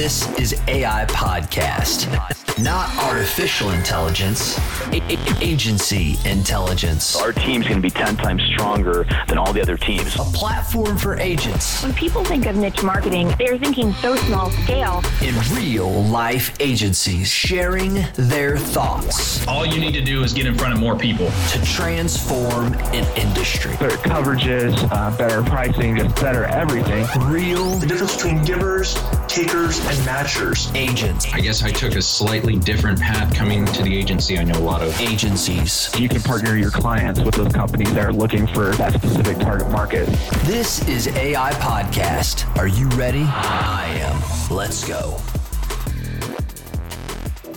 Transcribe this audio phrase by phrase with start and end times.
[0.00, 2.47] This is AI Podcast.
[2.60, 4.58] Not artificial intelligence,
[4.92, 7.14] a- a- agency intelligence.
[7.16, 10.16] Our team's going to be 10 times stronger than all the other teams.
[10.16, 15.02] A platform for agents When people think of niche marketing, they're thinking so small scale.
[15.22, 20.56] in real life agencies sharing their thoughts All you need to do is get in
[20.56, 21.30] front of more people.
[21.52, 23.76] to transform an industry.
[23.78, 27.06] better coverages, uh, better pricing, just better everything.
[27.30, 28.94] Real the difference between givers,
[29.28, 30.74] takers, and matchers.
[30.74, 34.58] agents, I guess I took a slightly different path coming to the agency I know
[34.58, 34.98] a lot of.
[35.00, 35.90] agencies.
[35.98, 39.70] You can partner your clients with those companies that are looking for that specific target
[39.70, 40.06] market.
[40.44, 42.56] This is AI Podcast.
[42.56, 43.22] Are you ready?
[43.22, 44.56] I am.
[44.56, 45.18] Let's go.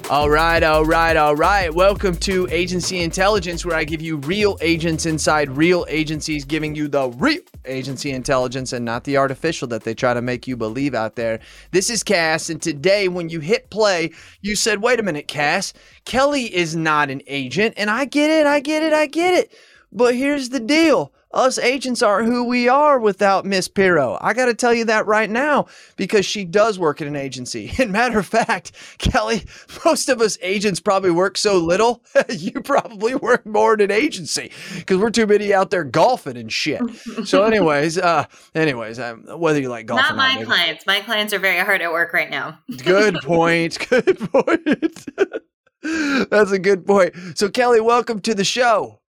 [0.09, 1.73] All right, all right, all right.
[1.73, 6.89] Welcome to Agency Intelligence, where I give you real agents inside real agencies, giving you
[6.89, 10.93] the real agency intelligence and not the artificial that they try to make you believe
[10.93, 11.39] out there.
[11.71, 15.73] This is Cass, and today, when you hit play, you said, wait a minute, Cass,
[16.05, 17.73] Kelly is not an agent.
[17.77, 19.53] And I get it, I get it, I get it.
[19.91, 21.13] But here's the deal.
[21.33, 24.17] Us agents aren't who we are without Miss Piro.
[24.19, 27.71] I got to tell you that right now because she does work at an agency.
[27.81, 29.43] And matter of fact, Kelly,
[29.83, 32.03] most of us agents probably work so little.
[32.29, 36.53] you probably work more in an agency because we're too busy out there golfing and
[36.53, 36.81] shit.
[37.25, 40.85] so, anyways, uh, anyways, um, whether you like golf Not my clients.
[40.85, 42.59] My clients are very hard at work right now.
[42.83, 43.79] Good point.
[43.89, 45.07] Good point.
[46.29, 47.15] That's a good point.
[47.35, 49.00] So, Kelly, welcome to the show.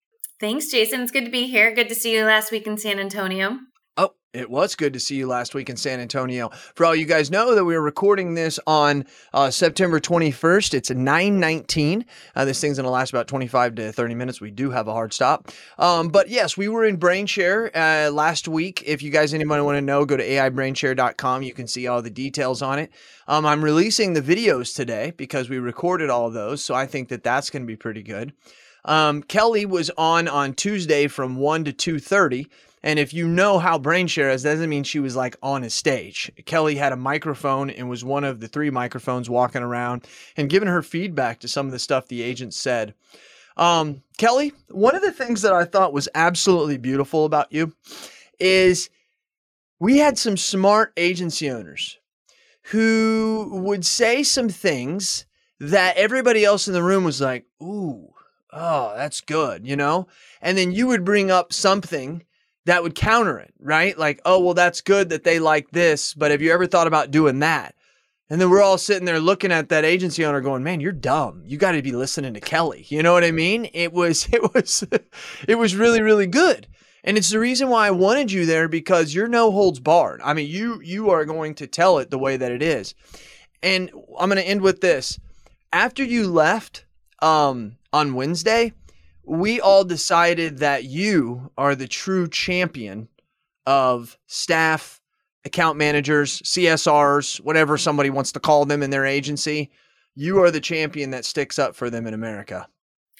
[0.42, 1.02] Thanks, Jason.
[1.02, 1.72] It's good to be here.
[1.72, 3.60] Good to see you last week in San Antonio.
[3.96, 6.50] Oh, it was good to see you last week in San Antonio.
[6.74, 10.74] For all you guys know that we are recording this on uh, September 21st.
[10.74, 12.06] It's 9:19.
[12.36, 14.42] Uh, this thing's gonna last about 25 to 30 minutes.
[14.42, 15.52] We do have a hard stop.
[15.78, 18.82] Um, but yes, we were in BrainShare uh, last week.
[18.84, 21.44] If you guys anybody want to know, go to aibrainshare.com.
[21.44, 22.92] You can see all the details on it.
[23.28, 27.24] Um, I'm releasing the videos today because we recorded all those, so I think that
[27.24, 28.34] that's going to be pretty good.
[28.86, 32.48] Um, Kelly was on on Tuesday from 1 to 2:30.
[32.84, 36.32] And if you know how BrainShare is, doesn't mean she was like on a stage.
[36.46, 40.68] Kelly had a microphone and was one of the three microphones walking around and giving
[40.68, 42.96] her feedback to some of the stuff the agent said.
[43.56, 47.74] Um, Kelly, one of the things that I thought was absolutely beautiful about you
[48.40, 48.90] is
[49.80, 52.00] we had some smart agency owners
[52.66, 55.26] who would say some things
[55.60, 58.12] that everybody else in the room was like, ooh,
[58.54, 60.08] oh, that's good, you know?
[60.42, 62.24] And then you would bring up something
[62.66, 63.98] that would counter it, right?
[63.98, 67.12] Like, oh, well, that's good that they like this, but have you ever thought about
[67.12, 67.76] doing that?
[68.30, 71.44] And then we're all sitting there looking at that agency owner going, man, you're dumb.
[71.46, 72.86] You got to be listening to Kelly.
[72.88, 73.70] You know what I mean?
[73.74, 74.86] It was, it was,
[75.48, 76.68] it was really, really good.
[77.04, 80.22] And it's the reason why I wanted you there because you're no holds barred.
[80.24, 82.96] I mean, you, you are going to tell it the way that it is.
[83.64, 85.20] And I'm going to end with this.
[85.74, 86.86] After you left,
[87.22, 88.74] um, on Wednesday,
[89.24, 93.08] we all decided that you are the true champion
[93.66, 95.02] of staff,
[95.46, 99.72] account managers, CSRs, whatever somebody wants to call them in their agency.
[100.16, 102.68] You are the champion that sticks up for them in America.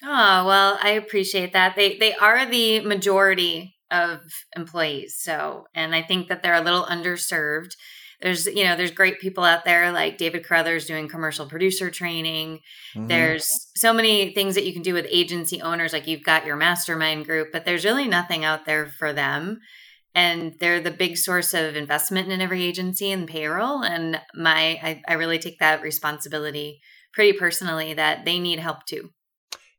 [0.02, 1.76] Oh, well, I appreciate that.
[1.76, 4.20] They they are the majority of
[4.56, 5.16] employees.
[5.16, 7.76] So, and I think that they're a little underserved.
[8.22, 12.60] There's, you know, there's great people out there like David Carothers doing commercial producer training.
[12.94, 13.08] Mhm.
[13.08, 15.92] There's so many things that you can do with agency owners.
[15.92, 19.60] Like you've got your mastermind group, but there's really nothing out there for them.
[20.14, 23.82] And they're the big source of investment in every agency and payroll.
[23.82, 26.80] And my, I, I really take that responsibility
[27.14, 29.10] pretty personally that they need help too.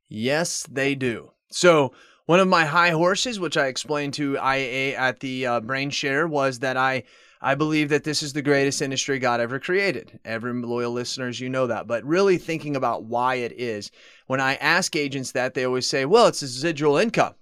[0.09, 1.31] Yes, they do.
[1.51, 1.93] So,
[2.25, 6.25] one of my high horses, which I explained to IA at the uh, Brain Share,
[6.25, 7.03] was that I
[7.43, 10.17] I believe that this is the greatest industry God ever created.
[10.23, 11.87] Every loyal listeners, you know that.
[11.87, 13.91] But really thinking about why it is,
[14.27, 17.33] when I ask agents that, they always say, "Well, it's residual income.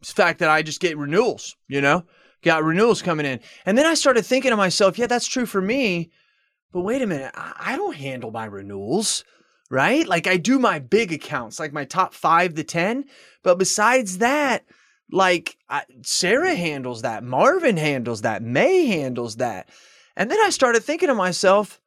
[0.00, 1.56] It's the fact that I just get renewals.
[1.68, 2.04] You know,
[2.42, 5.62] got renewals coming in." And then I started thinking to myself, "Yeah, that's true for
[5.62, 6.10] me."
[6.72, 9.24] But wait a minute, I don't handle my renewals
[9.70, 10.06] right?
[10.06, 13.04] Like I do my big accounts, like my top five to 10.
[13.42, 14.64] But besides that,
[15.10, 19.68] like I, Sarah handles that, Marvin handles that, May handles that.
[20.16, 21.80] And then I started thinking to myself,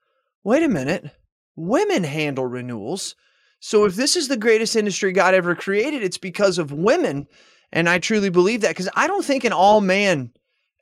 [0.44, 1.12] wait a minute,
[1.56, 3.16] women handle renewals.
[3.60, 7.28] So if this is the greatest industry God ever created, it's because of women.
[7.72, 10.32] And I truly believe that because I don't think an all man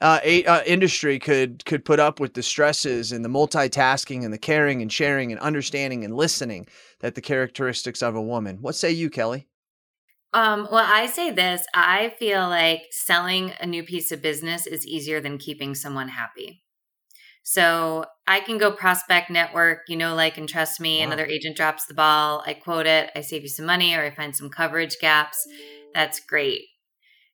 [0.02, 4.34] uh, a, uh, industry could could put up with the stresses and the multitasking and
[4.34, 6.68] the caring and sharing and understanding and listening
[7.02, 8.58] that the characteristics of a woman.
[8.62, 9.48] What say you, Kelly?
[10.32, 14.86] Um, well, I say this I feel like selling a new piece of business is
[14.86, 16.64] easier than keeping someone happy.
[17.42, 21.00] So I can go prospect network, you know, like and trust me.
[21.00, 21.08] Wow.
[21.08, 24.12] Another agent drops the ball, I quote it, I save you some money, or I
[24.12, 25.48] find some coverage gaps.
[25.96, 26.62] That's great.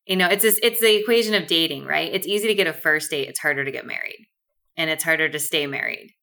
[0.05, 2.13] You know, it's this, it's the equation of dating, right?
[2.13, 3.27] It's easy to get a first date.
[3.27, 4.27] It's harder to get married,
[4.77, 6.13] and it's harder to stay married.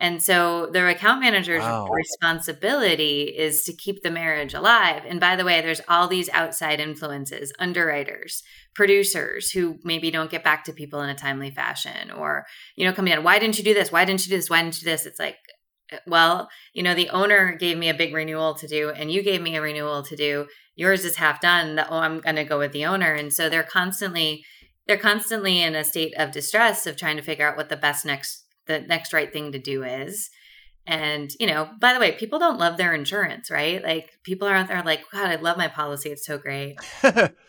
[0.00, 1.88] And so the account manager's Wow.
[1.90, 5.02] responsibility is to keep the marriage alive.
[5.06, 8.42] And by the way, there's all these outside influences, underwriters,
[8.74, 12.46] producers who maybe don't get back to people in a timely fashion or,
[12.76, 13.90] you know, coming in, why didn't you do this?
[13.90, 14.48] Why didn't you do this?
[14.48, 15.04] Why didn't you do this?
[15.04, 15.38] It's like,
[15.92, 19.22] uh, well, you know, the owner gave me a big renewal to do and you
[19.22, 20.46] gave me a renewal to do.
[20.76, 21.74] Yours is half done.
[21.74, 23.14] The, oh, I'm going to go with the owner.
[23.14, 24.44] And so they're constantly,
[24.86, 28.06] they're constantly in a state of distress of trying to figure out what the best
[28.06, 30.30] next the next right thing to do is.
[30.86, 33.82] And, you know, by the way, people don't love their insurance, right?
[33.82, 36.10] Like people are out there like, God, I love my policy.
[36.10, 36.76] It's so great.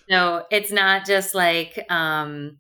[0.10, 2.58] so it's not just like, um,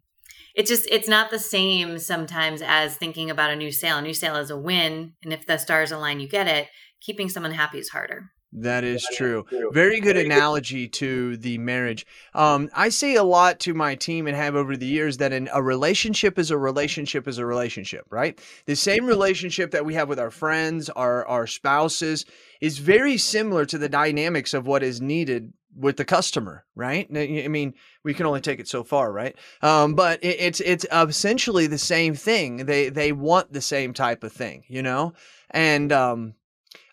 [0.55, 3.97] it's just it's not the same sometimes as thinking about a new sale.
[3.97, 5.13] A new sale is a win.
[5.23, 6.67] And if the stars align, you get it.
[7.01, 8.31] Keeping someone happy is harder.
[8.51, 9.45] That is true.
[9.71, 12.07] Very good analogy to the marriage.
[12.33, 15.49] Um, I say a lot to my team and have over the years that an,
[15.53, 18.39] a relationship is a relationship is a relationship, right?
[18.65, 22.25] The same relationship that we have with our friends, our our spouses,
[22.59, 27.07] is very similar to the dynamics of what is needed with the customer, right?
[27.15, 29.35] I mean, we can only take it so far, right?
[29.61, 32.65] Um, but it, it's it's essentially the same thing.
[32.65, 35.13] They they want the same type of thing, you know,
[35.51, 36.33] and um,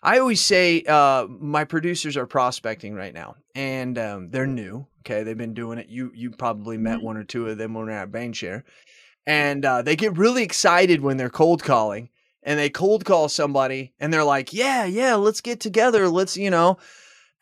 [0.07, 4.87] I always say uh, my producers are prospecting right now, and um, they're new.
[5.01, 5.89] Okay, they've been doing it.
[5.89, 8.63] You you probably met one or two of them when we we're at BrainShare,
[9.25, 12.07] and uh, they get really excited when they're cold calling,
[12.41, 16.07] and they cold call somebody, and they're like, "Yeah, yeah, let's get together.
[16.07, 16.77] Let's you know."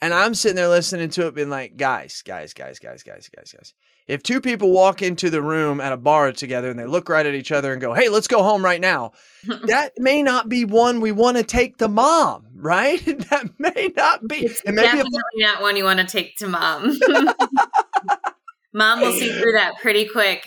[0.02, 3.54] And I'm sitting there listening to it, being like, "Guys, guys, guys, guys, guys, guys,
[3.56, 3.74] guys."
[4.08, 7.26] If two people walk into the room at a bar together and they look right
[7.26, 9.14] at each other and go, "Hey, let's go home right now,"
[9.66, 13.04] that may not be one we want to take to mom, right?
[13.30, 14.46] that may not be.
[14.46, 17.00] It's and maybe if- definitely not one you want to take to mom.
[18.74, 20.46] mom will see through that pretty quick.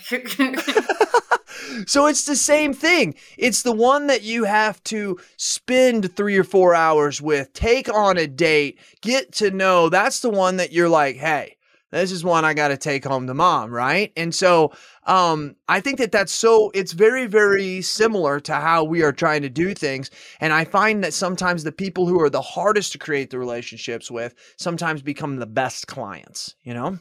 [1.86, 3.16] so it's the same thing.
[3.36, 8.18] It's the one that you have to spend three or four hours with, take on
[8.18, 9.88] a date, get to know.
[9.88, 11.56] That's the one that you're like, hey,
[11.90, 14.12] this is one I got to take home to mom, right?
[14.16, 14.72] And so
[15.06, 19.42] um, I think that that's so, it's very, very similar to how we are trying
[19.42, 20.10] to do things.
[20.40, 24.10] And I find that sometimes the people who are the hardest to create the relationships
[24.10, 26.98] with sometimes become the best clients, you know?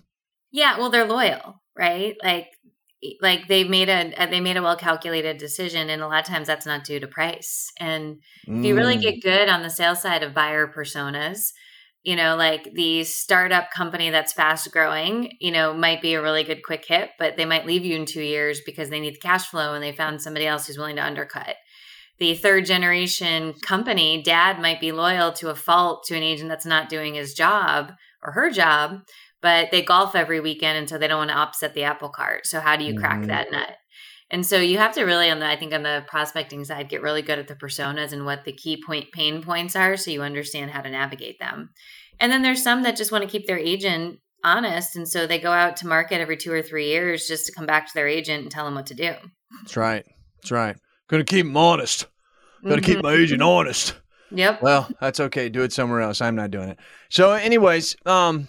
[0.51, 2.15] yeah, well, they're loyal, right?
[2.23, 2.47] Like,
[3.21, 6.47] like they've made a they made a well calculated decision, and a lot of times
[6.47, 7.71] that's not due to price.
[7.79, 8.17] And
[8.55, 9.01] if you really Mm.
[9.01, 11.51] get good on the sales side of buyer personas,
[12.03, 16.43] you know, like the startup company that's fast growing, you know, might be a really
[16.43, 19.19] good quick hit, but they might leave you in two years because they need the
[19.19, 21.55] cash flow and they found somebody else who's willing to undercut.
[22.19, 26.65] The third generation company, dad might be loyal to a fault to an agent that's
[26.65, 27.91] not doing his job
[28.23, 29.01] or her job,
[29.41, 32.47] but they golf every weekend and so they don't want to upset the apple cart.
[32.47, 33.27] So how do you crack Mhm.
[33.27, 33.75] that nut?
[34.29, 37.01] And so you have to really on the I think on the prospecting side get
[37.01, 40.21] really good at the personas and what the key point pain points are so you
[40.21, 41.69] understand how to navigate them.
[42.19, 45.39] And then there's some that just want to keep their agent honest and so they
[45.39, 48.07] go out to market every 2 or 3 years just to come back to their
[48.07, 49.13] agent and tell them what to do.
[49.61, 50.05] That's right.
[50.37, 50.75] That's right.
[51.07, 52.05] Gonna keep them honest.
[52.67, 53.95] Gotta keep my agent honest.
[54.31, 54.61] Yep.
[54.61, 55.49] Well, that's okay.
[55.49, 56.21] Do it somewhere else.
[56.21, 56.79] I'm not doing it.
[57.09, 58.47] So, anyways, um,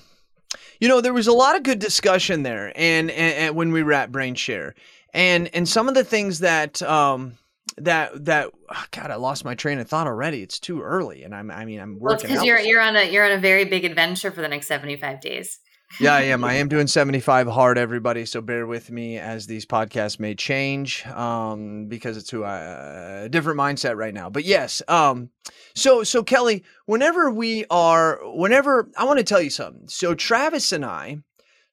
[0.80, 3.82] you know, there was a lot of good discussion there, and, and, and when we
[3.82, 4.74] were at Brain Share,
[5.14, 7.38] and and some of the things that um
[7.76, 10.42] that that ah, God, I lost my train of thought already.
[10.42, 12.28] It's too early, and I'm I mean I'm working.
[12.28, 12.46] because out.
[12.46, 15.58] you're you're on a you're on a very big adventure for the next 75 days.
[16.00, 16.44] yeah, I am.
[16.44, 18.26] I am doing 75 hard, everybody.
[18.26, 23.20] So bear with me as these podcasts may change um, because it's who I, uh,
[23.24, 24.28] a different mindset right now.
[24.28, 25.30] But yes, um,
[25.74, 29.88] so so Kelly, whenever we are, whenever I want to tell you something.
[29.88, 31.20] So Travis and I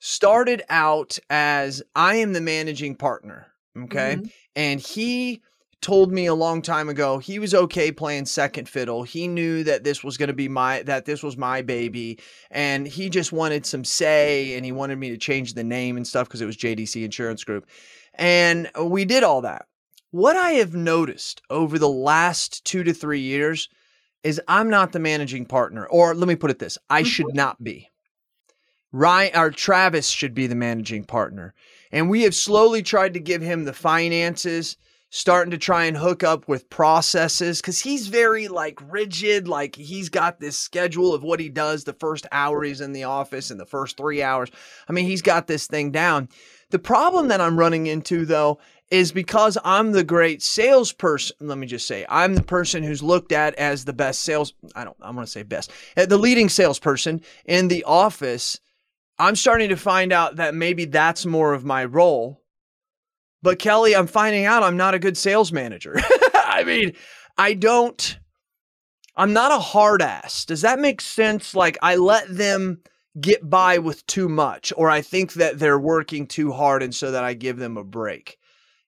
[0.05, 3.47] started out as I am the managing partner.
[3.75, 4.31] Okay, Mhm.
[4.55, 5.41] and he
[5.81, 9.03] told me a long time ago he was okay playing second fiddle.
[9.03, 12.19] He knew that this was going to be my that this was my baby
[12.51, 16.07] and he just wanted some say and he wanted me to change the name and
[16.07, 17.67] stuff because it was JDC Insurance Group.
[18.13, 19.65] And we did all that.
[20.11, 23.67] What I have noticed over the last 2 to 3 years
[24.23, 27.63] is I'm not the managing partner or let me put it this, I should not
[27.63, 27.89] be.
[28.91, 31.53] Ryan or Travis should be the managing partner.
[31.91, 34.77] And we have slowly tried to give him the finances,
[35.09, 39.47] starting to try and hook up with processes because he's very like rigid.
[39.47, 43.05] Like he's got this schedule of what he does the first hour he's in the
[43.05, 44.49] office and the first three hours.
[44.89, 46.29] I mean, he's got this thing down.
[46.71, 48.59] The problem that I'm running into though
[48.91, 51.35] is because I'm the great salesperson.
[51.39, 54.53] Let me just say, I'm the person who's looked at as the best sales.
[54.75, 58.59] I don't, I'm going to say best, uh, the leading salesperson in the office.
[59.17, 62.41] I'm starting to find out that maybe that's more of my role.
[63.41, 65.95] But Kelly, I'm finding out I'm not a good sales manager.
[66.33, 66.93] I mean,
[67.37, 68.19] I don't,
[69.15, 70.45] I'm not a hard ass.
[70.45, 71.55] Does that make sense?
[71.55, 72.81] Like, I let them
[73.19, 77.11] get by with too much, or I think that they're working too hard, and so
[77.11, 78.37] that I give them a break.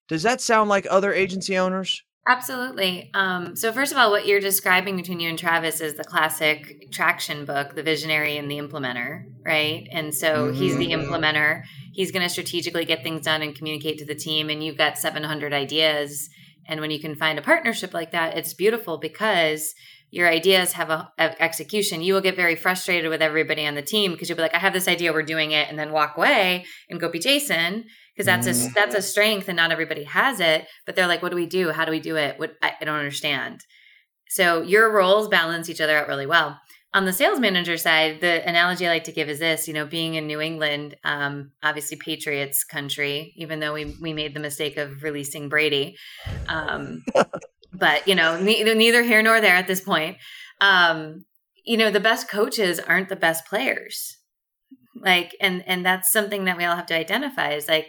[0.08, 2.04] Does that sound like other agency owners?
[2.30, 3.10] Absolutely.
[3.14, 6.92] Um, so, first of all, what you're describing between you and Travis is the classic
[6.92, 9.88] traction book, the visionary and the implementer, right?
[9.94, 10.62] And so mm-hmm.
[10.62, 11.10] he's the mm-hmm.
[11.10, 11.64] implementer.
[11.94, 14.50] He's going to strategically get things done and communicate to the team.
[14.50, 16.30] And you've got 700 ideas.
[16.68, 19.74] And when you can find a partnership like that, it's beautiful because
[20.10, 23.82] your ideas have a, a, execution, you will get very frustrated with everybody on the
[23.82, 26.18] team because you'll be like, I have this idea, we're doing it, and then walk
[26.18, 27.86] away and go be Jason
[28.16, 28.70] because that's mm-hmm.
[28.70, 30.68] a that's a strength and not everybody has it.
[30.86, 31.72] But they're like, what do we do?
[31.72, 32.40] How do we do it?
[32.40, 33.62] What I, I don't understand.
[34.30, 36.60] So your roles balance each other out really well.
[36.94, 39.86] On the sales manager side, the analogy I like to give is this: you know,
[39.86, 44.78] being in New England, um, obviously Patriots country, even though we we made the mistake
[44.78, 45.98] of releasing Brady.
[46.48, 47.04] Um,
[47.74, 50.18] but you know, neither, neither here nor there at this point.
[50.62, 51.26] Um,
[51.64, 54.18] you know, the best coaches aren't the best players.
[54.96, 57.88] Like, and and that's something that we all have to identify is like,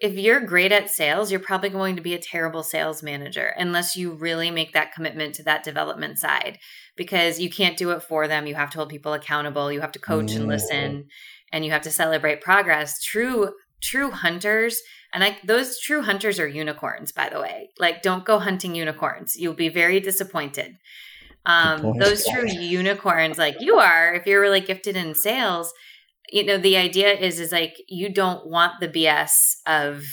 [0.00, 3.96] if you're great at sales, you're probably going to be a terrible sales manager unless
[3.96, 6.58] you really make that commitment to that development side
[6.96, 8.46] because you can't do it for them.
[8.46, 9.70] You have to hold people accountable.
[9.70, 11.06] You have to coach and listen
[11.52, 13.02] and you have to celebrate progress.
[13.02, 14.82] True true hunters
[15.12, 17.70] and I, those true hunters are unicorns, by the way.
[17.78, 19.36] Like, don't go hunting unicorns.
[19.36, 20.76] You'll be very disappointed.
[21.46, 25.72] Um, those true unicorns, like you are, if you're really gifted in sales,
[26.30, 30.04] you know, the idea is, is like, you don't want the BS of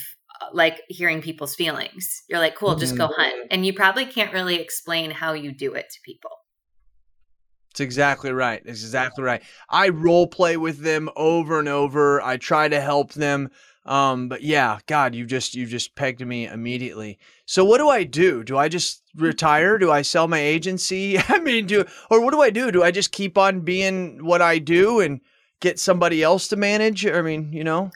[0.54, 2.24] like hearing people's feelings.
[2.30, 3.34] You're like, cool, just go hunt.
[3.34, 3.48] Mm-hmm.
[3.52, 6.32] And you probably can't really explain how you do it to people.
[7.77, 8.62] It's exactly right.
[8.65, 9.43] It's exactly right.
[9.69, 12.19] I role play with them over and over.
[12.22, 13.51] I try to help them
[13.88, 17.17] um, but yeah, God, you just you just pegged me immediately.
[17.46, 18.43] So what do I do?
[18.43, 19.77] Do I just retire?
[19.77, 21.17] Do I sell my agency?
[21.29, 22.69] I mean, do or what do I do?
[22.69, 25.22] Do I just keep on being what I do and
[25.62, 27.05] get somebody else to manage?
[27.07, 27.91] I mean, you know.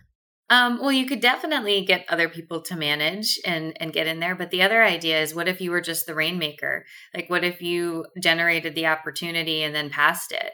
[0.52, 4.36] Um, well, you could definitely get other people to manage and and get in there.
[4.36, 6.86] But the other idea is, what if you were just the rainmaker?
[7.16, 10.52] Like, what if you generated the opportunity and then passed it?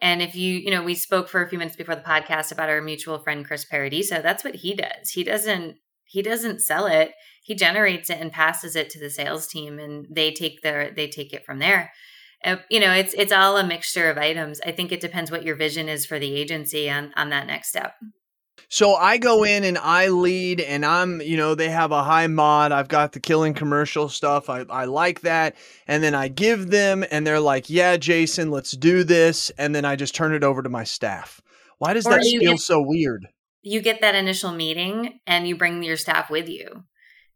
[0.00, 2.68] And if you, you know, we spoke for a few minutes before the podcast about
[2.68, 4.22] our mutual friend Chris Paradiso.
[4.22, 5.10] That's what he does.
[5.12, 7.10] He doesn't he doesn't sell it.
[7.42, 11.08] He generates it and passes it to the sales team, and they take their they
[11.08, 11.92] take it from there.
[12.44, 14.60] Uh, you know, it's it's all a mixture of items.
[14.64, 17.70] I think it depends what your vision is for the agency on on that next
[17.70, 17.94] step.
[18.68, 22.26] So I go in and I lead, and I'm, you know, they have a high
[22.26, 22.72] mod.
[22.72, 24.48] I've got the killing commercial stuff.
[24.48, 25.56] I, I like that.
[25.86, 29.50] And then I give them, and they're like, yeah, Jason, let's do this.
[29.58, 31.42] And then I just turn it over to my staff.
[31.78, 33.26] Why does or that feel get, so weird?
[33.60, 36.84] You get that initial meeting and you bring your staff with you.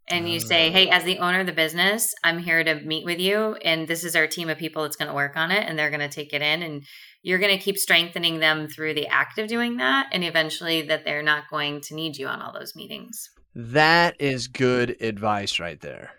[0.08, 0.92] And you say, hey, oh.
[0.92, 3.56] as the owner of the business, I'm here to meet with you.
[3.64, 5.68] And this is our team of people that's going to work on it.
[5.68, 6.62] And they're going to take it in.
[6.62, 6.84] And
[7.26, 11.04] you're going to keep strengthening them through the act of doing that and eventually that
[11.04, 13.30] they're not going to need you on all those meetings.
[13.52, 16.12] That is good advice right there.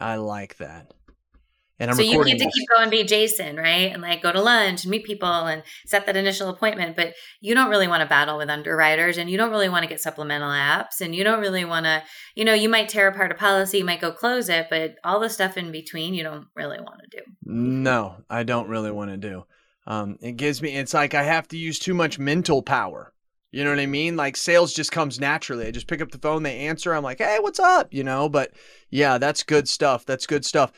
[0.00, 0.90] I like that.
[1.78, 3.92] And I'm so you get to keep going be jason right?
[3.92, 7.54] And like go to lunch and meet people and set that initial appointment but you
[7.54, 10.48] don't really want to battle with underwriters and you don't really want to get supplemental
[10.48, 12.02] apps and you don't really want to
[12.36, 15.20] you know you might tear apart a policy you might go close it but all
[15.20, 17.22] the stuff in between you don't really want to do.
[17.44, 19.44] No i don't really want to do
[19.86, 23.12] um, it gives me, it's like I have to use too much mental power.
[23.50, 24.16] You know what I mean?
[24.16, 25.66] Like sales just comes naturally.
[25.66, 26.92] I just pick up the phone, they answer.
[26.92, 27.94] I'm like, hey, what's up?
[27.94, 28.50] You know, but
[28.90, 30.04] yeah, that's good stuff.
[30.04, 30.72] That's good stuff.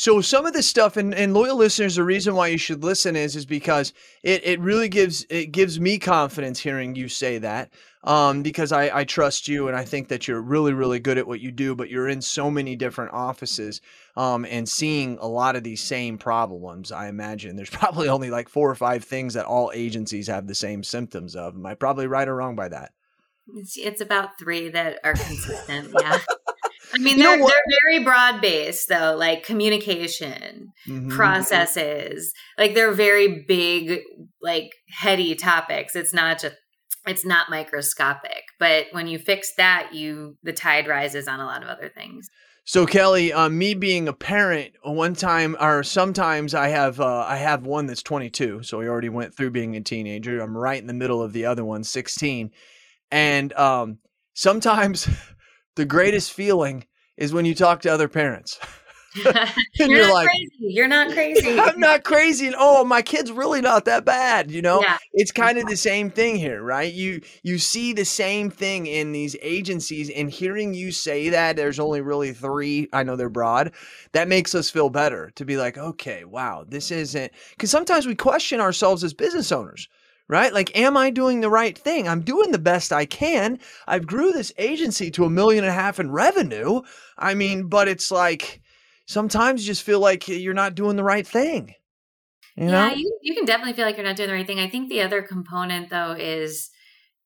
[0.00, 3.16] So some of this stuff, and, and loyal listeners, the reason why you should listen
[3.16, 3.92] is is because
[4.22, 7.70] it, it really gives it gives me confidence hearing you say that.
[8.02, 11.26] Um, because I, I trust you and I think that you're really, really good at
[11.26, 13.82] what you do, but you're in so many different offices
[14.16, 16.92] um, and seeing a lot of these same problems.
[16.92, 20.54] I imagine there's probably only like four or five things that all agencies have the
[20.54, 21.56] same symptoms of.
[21.56, 22.92] Am I probably right or wrong by that?
[23.54, 25.92] It's, it's about three that are consistent.
[26.00, 26.20] yeah.
[26.92, 31.08] I mean, they're, they're very broad based, though, like communication, mm-hmm.
[31.10, 32.32] processes.
[32.58, 34.00] Like they're very big,
[34.42, 35.94] like heady topics.
[35.94, 36.56] It's not just,
[37.06, 38.42] it's not microscopic.
[38.58, 42.28] But when you fix that, you, the tide rises on a lot of other things.
[42.64, 47.36] So Kelly, uh, me being a parent, one time or sometimes I have uh, I
[47.36, 50.40] have one that's 22, so we already went through being a teenager.
[50.40, 52.52] I'm right in the middle of the other one, 16,
[53.10, 53.98] and um,
[54.34, 55.08] sometimes
[55.76, 56.86] the greatest feeling
[57.16, 58.58] is when you talk to other parents.
[59.16, 60.50] you're, you're not like- crazy.
[60.60, 61.58] You're not crazy.
[61.60, 64.82] I'm not crazy and oh my kid's really not that bad, you know?
[64.82, 64.98] Yeah.
[65.12, 66.92] It's kind of the same thing here, right?
[66.92, 71.80] You you see the same thing in these agencies and hearing you say that there's
[71.80, 73.72] only really 3, I know they're broad,
[74.12, 78.14] that makes us feel better to be like, okay, wow, this isn't cuz sometimes we
[78.14, 79.88] question ourselves as business owners.
[80.30, 80.54] Right?
[80.54, 82.06] Like, am I doing the right thing?
[82.06, 83.58] I'm doing the best I can.
[83.88, 86.82] I've grew this agency to a million and a half in revenue.
[87.18, 88.62] I mean, but it's like
[89.06, 91.74] sometimes you just feel like you're not doing the right thing.
[92.56, 92.86] You know?
[92.86, 94.60] Yeah, you, you can definitely feel like you're not doing the right thing.
[94.60, 96.70] I think the other component, though, is,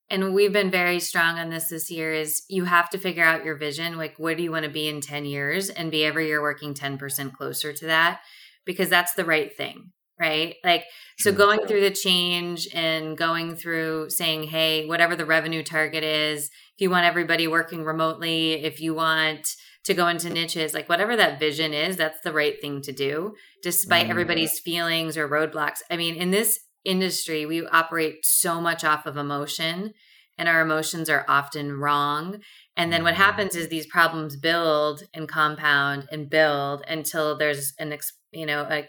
[0.09, 3.45] and we've been very strong on this this year, is you have to figure out
[3.45, 3.99] your vision.
[3.99, 5.69] Like, what do you want to be in 10 years?
[5.69, 8.21] And be every year working 10% closer to that
[8.65, 9.93] because that's the right thing.
[10.19, 10.57] Right.
[10.63, 10.85] Like,
[11.19, 16.45] so going through the change and going through saying, hey, whatever the revenue target is,
[16.45, 19.49] if you want everybody working remotely, if you want
[19.85, 23.35] to go into niches, like whatever that vision is, that's the right thing to do
[23.63, 24.11] despite Mhm.
[24.11, 25.79] everybody's feelings or roadblocks.
[25.91, 29.95] I mean, in this industry, we operate so much off of emotion,
[30.39, 32.41] and our emotions are often wrong.
[32.77, 33.19] And then what Mhm.
[33.19, 38.63] happens is these problems build and compound and build until there's an, ex- you know,
[38.69, 38.89] a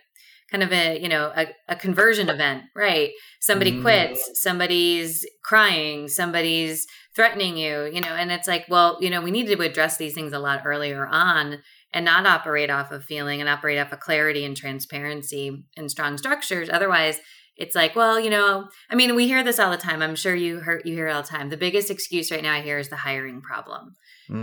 [0.52, 3.12] kind of a, you know, a, a conversion event, right?
[3.42, 3.82] Somebody Mhm.
[3.82, 6.86] quits, somebody's crying, somebody's
[7.16, 10.14] threatening you, you know, and it's like, well, you know, we need to address these
[10.14, 11.60] things a lot earlier on
[11.94, 16.18] and not operate off of feeling and operate off of clarity and transparency and strong
[16.18, 16.70] structures.
[16.70, 17.20] Otherwise,
[17.58, 20.02] it's like, well, you know, I mean, we hear this all the time.
[20.02, 21.50] I'm sure you hear you hear it all the time.
[21.50, 23.96] The biggest excuse right now I hear is the hiring problem.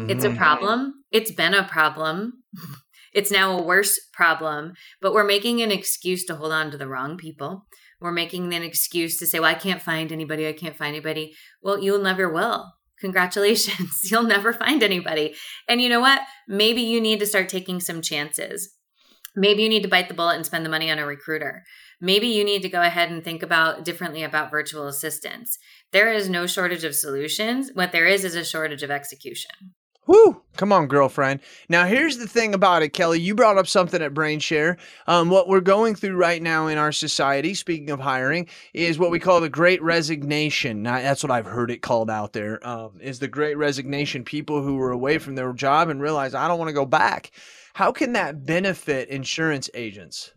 [0.08, 0.36] It's a Mhm.
[0.36, 1.04] problem.
[1.10, 2.42] It's been a problem.
[3.12, 6.88] It's now a worse problem, but we're making an excuse to hold on to the
[6.88, 7.66] wrong people.
[8.00, 10.48] We're making an excuse to say, well, I can't find anybody.
[10.48, 11.34] I can't find anybody.
[11.62, 12.72] Well, you'll never will.
[13.00, 14.00] Congratulations.
[14.10, 15.34] You'll never find anybody.
[15.68, 16.20] And you know what?
[16.46, 18.76] Maybe you need to start taking some chances.
[19.34, 21.64] Maybe you need to bite the bullet and spend the money on a recruiter.
[22.00, 25.58] Maybe you need to go ahead and think about differently about virtual assistants.
[25.90, 27.70] There is no shortage of solutions.
[27.74, 29.74] What there is is a shortage of execution.
[30.06, 30.42] Woo!
[30.56, 31.40] Come on, girlfriend.
[31.68, 33.20] Now, here's the thing about it, Kelly.
[33.20, 34.76] You brought up something at BrainShare.
[35.06, 39.12] Um, what we're going through right now in our society, speaking of hiring, is what
[39.12, 40.82] we call the Great Resignation.
[40.82, 42.66] Now, that's what I've heard it called out there.
[42.66, 46.48] Um, is the Great Resignation people who were away from their job and realize I
[46.48, 47.30] don't want to go back.
[47.74, 50.32] How can that benefit insurance agents?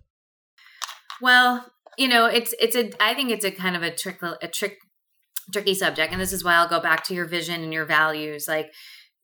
[1.21, 1.65] Well,
[1.97, 4.77] you know, it's it's a I think it's a kind of a trick a trick
[5.51, 8.47] tricky subject and this is why I'll go back to your vision and your values.
[8.47, 8.73] Like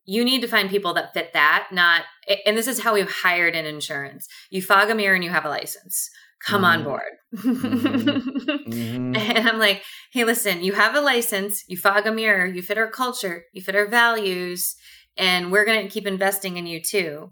[0.05, 2.03] you need to find people that fit that, not
[2.45, 4.27] and this is how we've hired in insurance.
[4.49, 6.09] You fog a mirror and you have a license.
[6.45, 6.83] Come on Mhm.
[6.85, 7.11] board.
[7.35, 9.15] Mhm.
[9.37, 12.77] And I'm like, hey, listen, you have a license, you fog a mirror, you fit
[12.77, 14.75] our culture, you fit our values,
[15.17, 17.31] and we're going to keep investing in you too.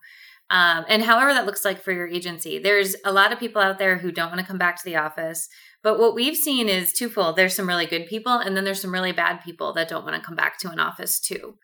[0.51, 3.77] Um, and however that looks like for your agency, there's a lot of people out
[3.77, 5.47] there who don't want to come back to the office.
[5.81, 7.35] But what we've seen is twofold.
[7.35, 10.15] There's some really good people, and then there's some really bad people that don't want
[10.15, 11.55] to come back to an office too.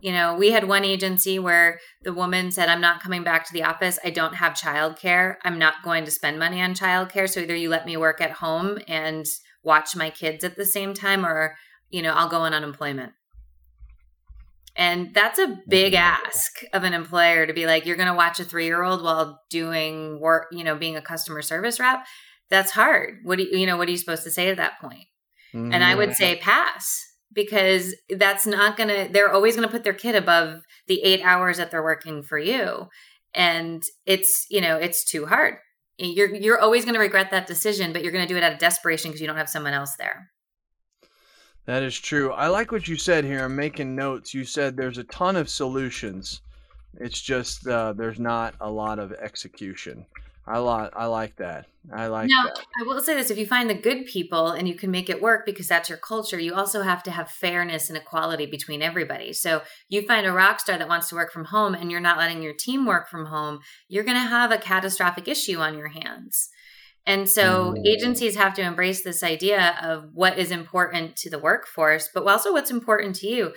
[0.00, 3.52] You know, we had one agency where the woman said, I'm not coming back to
[3.52, 3.98] the office.
[4.04, 5.36] I don't have childcare.
[5.42, 7.28] I'm not going to spend money on childcare.
[7.28, 9.24] So either you let me work at home and
[9.62, 11.56] watch my kids at the same time, or,
[11.88, 13.12] you know, I'll go on unemployment.
[14.74, 18.40] And that's a big ask of an employer to be like, you're going to watch
[18.40, 22.04] a three year old while doing work, you know, being a customer service rep.
[22.52, 23.20] That's hard.
[23.22, 25.06] What do you, you know, what are you supposed to say at that point?
[25.54, 29.84] And I would say pass because that's not going to, they're always going to put
[29.84, 32.88] their kid above the eight hours that they're working for you.
[33.34, 35.54] And it's, you know, it's too hard.
[35.96, 38.52] You're, you're always going to regret that decision, but you're going to do it out
[38.52, 40.30] of desperation because you don't have someone else there.
[41.64, 42.32] That is true.
[42.32, 43.44] I like what you said here.
[43.44, 44.34] I'm making notes.
[44.34, 46.42] You said there's a ton of solutions.
[47.00, 50.04] It's just uh, there's not a lot of execution.
[50.46, 51.66] I like I like that.
[51.92, 52.66] I like Now, that.
[52.80, 55.20] I will say this if you find the good people and you can make it
[55.20, 59.32] work because that's your culture, you also have to have fairness and equality between everybody.
[59.32, 62.18] So you find a rock star that wants to work from home and you're not
[62.18, 65.88] letting your team work from home, you're going to have a catastrophic issue on your
[65.88, 66.48] hands.
[67.04, 67.86] And so Mm.
[67.86, 72.52] agencies have to embrace this idea of what is important to the workforce, but also
[72.52, 73.52] what's important to you.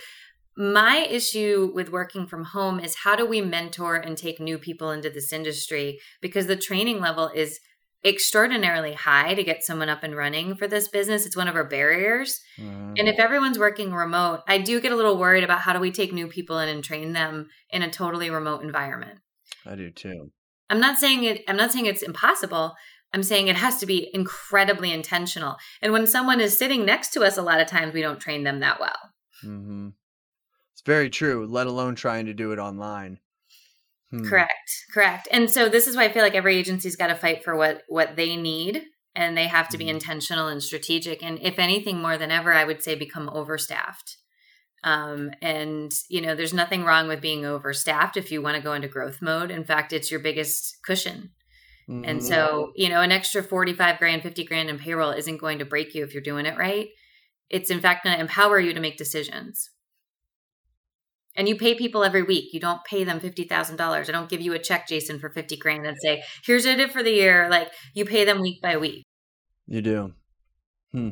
[0.58, 4.92] My issue with working from home is how do we mentor and take new people
[4.92, 6.00] into this industry?
[6.22, 7.60] Because the training level is
[8.06, 11.26] extraordinarily high to get someone up and running for this business.
[11.26, 12.40] It's one of our barriers.
[12.58, 12.94] Mhm.
[13.00, 15.92] And if everyone's working remote, I do get a little worried about how do we
[15.92, 19.20] take new people in and train them in a totally remote environment.
[19.66, 20.32] I do too.
[20.70, 22.76] I'm not saying it I'm not saying it's impossible.
[23.12, 25.58] I'm saying it has to be incredibly intentional.
[25.82, 28.44] And when someone is sitting next to us a lot of times we don't train
[28.44, 28.98] them that well.
[29.42, 29.90] hmm
[30.86, 31.48] Very true.
[31.48, 33.20] Let alone trying to do it online.
[34.12, 34.26] Hmm.
[34.26, 34.86] Correct.
[34.94, 35.28] Correct.
[35.32, 37.84] And so this is why I feel like every agency's got to fight for what
[37.88, 38.84] what they need
[39.16, 39.96] and they have to be mm-hmm.
[39.96, 44.18] intentional and strategic and if anything more than ever I would say become overstaffed.
[44.84, 48.74] Um, and you know, there's nothing wrong with being overstaffed if you want to go
[48.74, 49.50] into growth mode.
[49.50, 51.32] In fact, it's your biggest cushion.
[51.90, 52.04] Mm-hmm.
[52.06, 55.66] And so, you know, an extra 45 grand, 50 grand in payroll isn't going to
[55.66, 56.90] break you if you're doing it right.
[57.50, 59.70] It's in fact going to empower you to make decisions.
[61.36, 62.54] And you pay people every week.
[62.54, 63.82] You don't pay them $50,000.
[63.82, 67.04] I don't give you a check, Jason, for 50 grand and say, here's it for
[67.04, 67.48] the year.
[67.50, 69.04] Like you pay them week by week.
[69.68, 70.14] You do.
[70.92, 71.10] Hmm.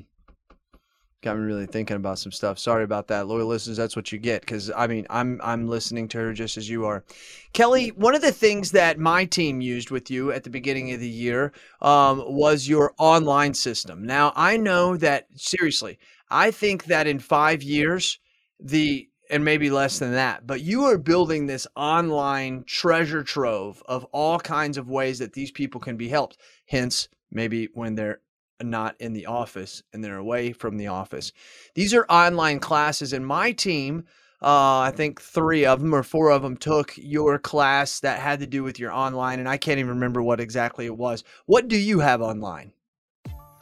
[1.23, 2.59] Got me really thinking about some stuff.
[2.59, 3.77] Sorry about that, loyal listeners.
[3.77, 6.86] That's what you get because I mean I'm I'm listening to her just as you
[6.86, 7.05] are.
[7.53, 10.99] Kelly, one of the things that my team used with you at the beginning of
[10.99, 14.05] the year um, was your online system.
[14.05, 15.97] Now I know that seriously,
[16.29, 18.19] I think that in five years
[18.59, 24.03] the and maybe less than that, but you are building this online treasure trove of
[24.05, 26.38] all kinds of ways that these people can be helped.
[26.67, 28.19] Hence, maybe when they're
[28.62, 31.31] not in the office and they're away from the office.
[31.75, 34.05] These are online classes, and my team,
[34.41, 38.39] uh, I think three of them or four of them took your class that had
[38.41, 41.23] to do with your online, and I can't even remember what exactly it was.
[41.45, 42.73] What do you have online?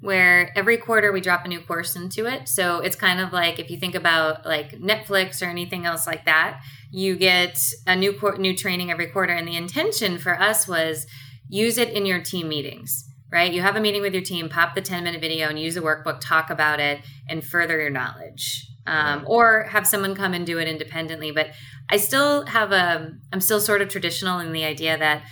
[0.00, 2.48] where every quarter we drop a new course into it.
[2.48, 6.24] So it's kind of like if you think about like Netflix or anything else like
[6.26, 11.06] that, you get a new new training every quarter and the intention for us was
[11.48, 13.04] use it in your team meetings.
[13.30, 13.52] Right?
[13.52, 15.82] You have a meeting with your team, pop the 10 minute video and use the
[15.82, 18.66] workbook, talk about it, and further your knowledge.
[18.86, 21.30] Um, or have someone come and do it independently.
[21.30, 21.48] But
[21.90, 25.24] I still have a, I'm still sort of traditional in the idea that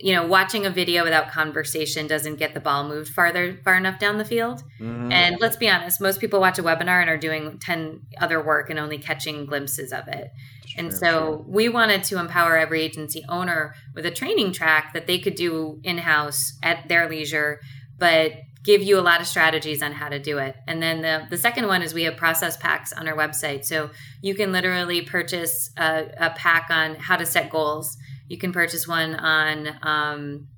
[0.00, 3.98] you know, watching a video without conversation doesn't get the ball moved farther far enough
[3.98, 4.62] down the field.
[4.80, 5.10] Mm-hmm.
[5.10, 8.70] And let's be honest, most people watch a webinar and are doing 10 other work
[8.70, 10.30] and only catching glimpses of it.
[10.66, 11.44] Sure, and so sure.
[11.48, 15.80] we wanted to empower every agency owner with a training track that they could do
[15.82, 17.60] in-house at their leisure,
[17.98, 18.32] but
[18.62, 20.54] give you a lot of strategies on how to do it.
[20.66, 23.64] And then the, the second one is we have process packs on our website.
[23.64, 27.96] So you can literally purchase a, a pack on how to set goals
[28.28, 30.48] you can purchase one on um,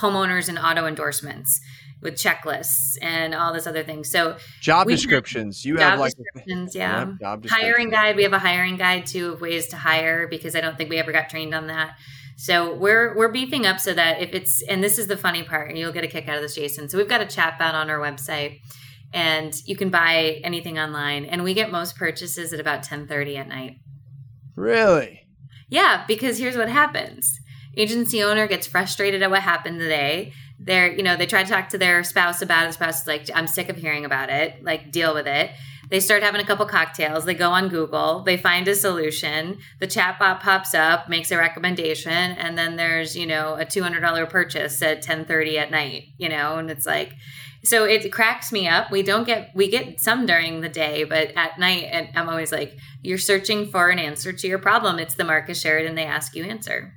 [0.00, 1.60] homeowners and auto endorsements
[2.02, 4.10] with checklists and all this other things.
[4.10, 7.12] So job descriptions, you have like descriptions, yeah.
[7.20, 7.52] Job descriptions.
[7.52, 8.16] Hiring guide.
[8.16, 10.98] We have a hiring guide too of ways to hire because I don't think we
[10.98, 11.96] ever got trained on that.
[12.36, 15.68] So we're we're beefing up so that if it's and this is the funny part,
[15.68, 16.88] and you'll get a kick out of this, Jason.
[16.88, 18.60] So we've got a chat bot on our website,
[19.12, 23.36] and you can buy anything online, and we get most purchases at about ten thirty
[23.36, 23.76] at night.
[24.56, 25.19] Really?
[25.70, 27.40] Yeah, because here's what happens.
[27.76, 30.32] Agency owner gets frustrated at what happened today.
[30.58, 32.66] They're, you know, they try to talk to their spouse about it.
[32.66, 34.62] The spouse is like, I'm sick of hearing about it.
[34.62, 35.52] Like, deal with it.
[35.88, 37.24] They start having a couple cocktails.
[37.24, 38.22] They go on Google.
[38.22, 39.58] They find a solution.
[39.80, 44.82] The chatbot pops up, makes a recommendation, and then there's, you know, a $200 purchase
[44.82, 46.04] at 10:30 at night.
[46.16, 47.14] You know, and it's like,
[47.64, 48.90] so it cracks me up.
[48.90, 52.76] We don't get we get some during the day, but at night, I'm always like,
[53.02, 54.98] you're searching for an answer to your problem.
[54.98, 56.94] It's the Marcus Sheridan they ask you answer.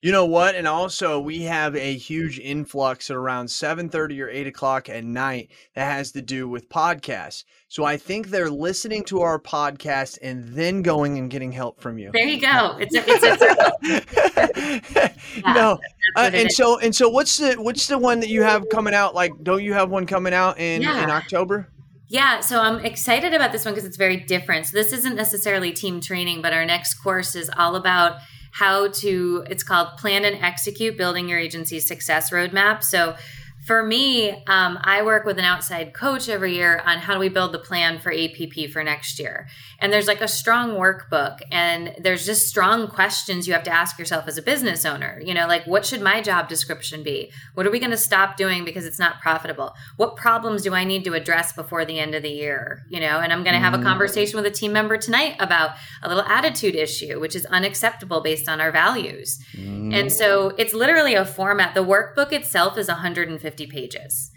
[0.00, 0.54] You know what?
[0.54, 5.50] And also, we have a huge influx at around 7:30 or 8 o'clock at night
[5.74, 7.44] that has to do with podcasts.
[7.68, 11.98] So I think they're listening to our podcast and then going and getting help from
[11.98, 12.10] you.
[12.12, 12.76] There you go.
[12.80, 15.10] It's a, it's a
[15.44, 15.78] yeah, no,
[16.16, 16.56] uh, and is.
[16.56, 17.08] so and so.
[17.08, 19.14] What's the what's the one that you have coming out?
[19.14, 21.02] Like, don't you have one coming out in yeah.
[21.02, 21.68] in October?
[22.08, 24.66] Yeah, so I'm excited about this one because it's very different.
[24.66, 28.18] So this isn't necessarily team training, but our next course is all about
[28.54, 32.84] how to it's called plan and execute building your agency's success roadmap.
[32.84, 33.16] So
[33.64, 37.30] For me, um, I work with an outside coach every year on how do we
[37.30, 39.48] build the plan for APP for next year.
[39.78, 43.98] And there's like a strong workbook, and there's just strong questions you have to ask
[43.98, 45.18] yourself as a business owner.
[45.24, 47.32] You know, like what should my job description be?
[47.54, 49.74] What are we going to stop doing because it's not profitable?
[49.96, 52.84] What problems do I need to address before the end of the year?
[52.90, 53.82] You know, and I'm going to have a mm.
[53.82, 55.70] conversation with a team member tonight about
[56.02, 59.38] a little attitude issue, which is unacceptable based on our values.
[59.56, 59.94] Mm.
[59.94, 61.74] And so it's literally a format.
[61.74, 64.30] The workbook itself is 150 50 pages.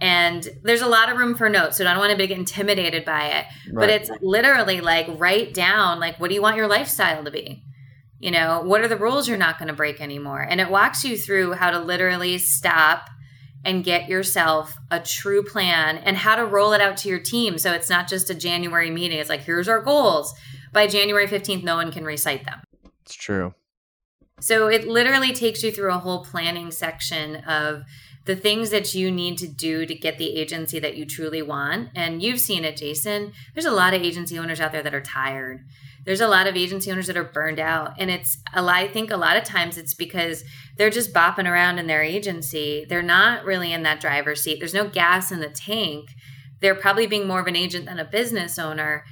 [0.00, 3.04] And there's a lot of room for notes, so I don't want to be intimidated
[3.04, 3.46] by it.
[3.70, 3.86] Right.
[3.86, 7.64] But it's literally like write down like what do you want your lifestyle to be?
[8.18, 10.40] You know, what are the rules you're not going to break anymore?
[10.40, 13.08] And it walks you through how to literally stop
[13.64, 17.58] and get yourself a true plan and how to roll it out to your team
[17.58, 19.18] so it's not just a January meeting.
[19.18, 20.32] It's like, here's our goals.
[20.72, 22.60] By January 15th, no one can recite them.
[23.04, 23.54] It's true.
[24.40, 27.82] So it literally takes you through a whole planning section of
[28.30, 31.88] the things that you need to do to get the agency that you truly want.
[31.96, 33.32] And you've seen it, Jason.
[33.54, 35.64] There's a lot of agency owners out there that are tired.
[36.04, 37.94] There's a lot of agency owners that are burned out.
[37.98, 40.44] And it's a lot, I think a lot of times it's because
[40.76, 42.86] they're just bopping around in their agency.
[42.88, 44.60] They're not really in that driver's seat.
[44.60, 46.10] There's no gas in the tank.
[46.60, 49.04] They're probably being more of an agent than a business owner.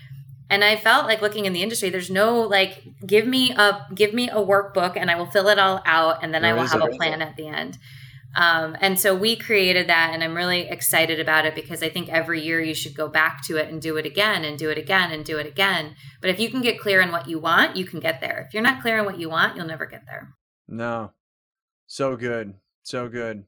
[0.49, 4.15] And I felt like looking in the industry, there's no like, give me a give
[4.15, 6.81] me a workbook and I will fill it all out and then I will have
[6.81, 7.79] a plan at the end
[8.37, 12.09] um, and so we created that, and I'm really excited about it because I think
[12.09, 14.79] every year you should go back to it and do it again and do it
[14.79, 15.95] again and do it again.
[16.21, 18.45] But if you can get clear on what you want, you can get there.
[18.47, 20.35] If you're not clear on what you want, you'll never get there.
[20.69, 21.13] No.
[21.87, 22.55] So good.
[22.83, 23.45] So good.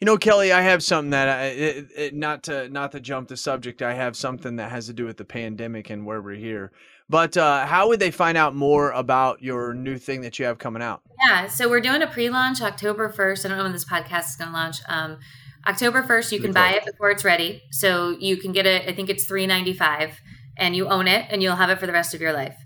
[0.00, 3.28] You know, Kelly, I have something that I, it, it, not to not to jump
[3.28, 3.80] the subject.
[3.80, 6.72] I have something that has to do with the pandemic and where we're here.
[7.08, 10.58] But uh, how would they find out more about your new thing that you have
[10.58, 11.02] coming out?
[11.28, 13.44] Yeah, so we're doing a pre-launch October first.
[13.44, 14.76] I don't know when this podcast is going to launch.
[14.88, 15.18] Um,
[15.66, 17.62] October first, you can buy it before it's ready.
[17.70, 18.88] So you can get it.
[18.88, 20.20] I think it's three ninety five,
[20.56, 22.56] and you own it, and you'll have it for the rest of your life.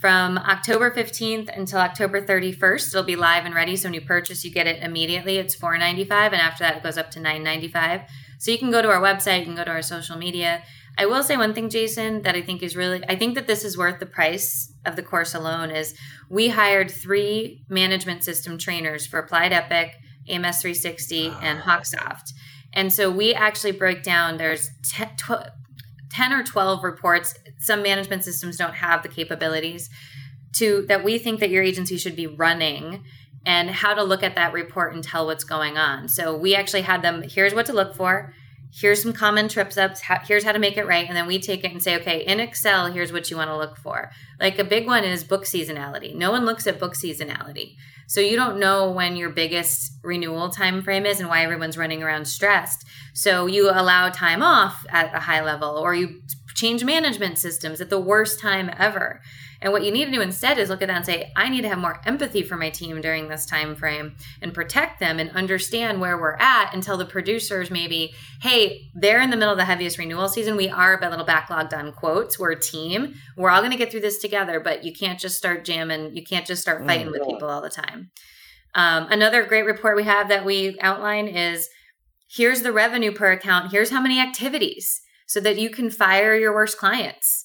[0.00, 3.76] From October 15th until October 31st, it'll be live and ready.
[3.76, 5.38] So when you purchase, you get it immediately.
[5.38, 8.04] It's $4.95, and after that, it goes up to $9.95.
[8.38, 10.62] So you can go to our website, you can go to our social media.
[10.96, 13.64] I will say one thing, Jason, that I think is really, I think that this
[13.64, 15.70] is worth the price of the course alone.
[15.70, 15.94] Is
[16.28, 19.96] we hired three management system trainers for Applied Epic,
[20.28, 21.78] AMS 360, and ah.
[21.78, 22.32] Hawksoft.
[22.72, 24.36] And so we actually break down.
[24.36, 25.48] There's 10, 12,
[26.14, 29.90] 10 or 12 reports some management systems don't have the capabilities
[30.52, 33.02] to that we think that your agency should be running
[33.44, 36.82] and how to look at that report and tell what's going on so we actually
[36.82, 38.32] had them here's what to look for
[38.80, 41.64] here's some common trips ups here's how to make it right and then we take
[41.64, 44.10] it and say okay in excel here's what you want to look for
[44.40, 48.36] like a big one is book seasonality no one looks at book seasonality so you
[48.36, 52.84] don't know when your biggest renewal time frame is and why everyone's running around stressed.
[53.14, 56.22] So you allow time off at a high level or you
[56.54, 59.20] change management systems at the worst time ever.
[59.60, 61.62] And what you need to do instead is look at that and say, I need
[61.62, 65.30] to have more empathy for my team during this time frame and protect them and
[65.30, 69.58] understand where we're at and tell the producers maybe, hey, they're in the middle of
[69.58, 70.56] the heaviest renewal season.
[70.56, 72.38] We are a little backlogged on quotes.
[72.38, 73.14] We're a team.
[73.36, 76.16] We're all going to get through this together, but you can't just start jamming.
[76.16, 78.10] You can't just start fighting with people all the time.
[78.74, 81.68] Um, another great report we have that we outline is
[82.28, 83.70] here's the revenue per account.
[83.70, 87.43] Here's how many activities so that you can fire your worst clients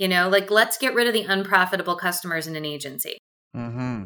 [0.00, 3.18] you know, like let's get rid of the unprofitable customers in an agency.
[3.54, 4.04] Mm-hmm.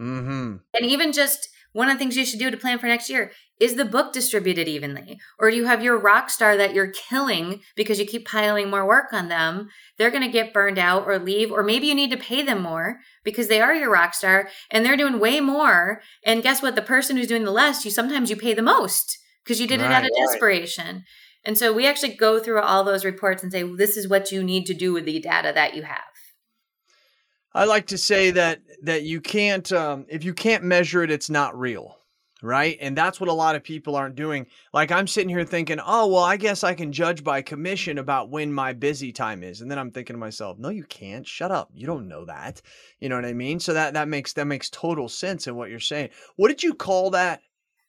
[0.00, 0.56] Mm-hmm.
[0.74, 3.30] And even just one of the things you should do to plan for next year
[3.60, 5.20] is the book distributed evenly?
[5.38, 8.86] Or do you have your rock star that you're killing because you keep piling more
[8.86, 9.68] work on them?
[9.98, 12.62] They're going to get burned out or leave, or maybe you need to pay them
[12.62, 16.00] more because they are your rock star and they're doing way more.
[16.24, 16.74] And guess what?
[16.74, 19.80] The person who's doing the less, you sometimes you pay the most because you did
[19.80, 21.04] right, it out of desperation.
[21.44, 24.44] And so we actually go through all those reports and say, this is what you
[24.44, 26.02] need to do with the data that you have.
[27.54, 31.28] I like to say that that you can't um, if you can't measure it, it's
[31.28, 31.98] not real,
[32.42, 32.78] right?
[32.80, 34.46] And that's what a lot of people aren't doing.
[34.72, 38.30] Like I'm sitting here thinking, oh well, I guess I can judge by commission about
[38.30, 41.26] when my busy time is, and then I'm thinking to myself, no, you can't.
[41.26, 41.70] Shut up.
[41.74, 42.62] You don't know that.
[43.00, 43.60] You know what I mean?
[43.60, 46.08] So that that makes that makes total sense in what you're saying.
[46.36, 47.42] What did you call that?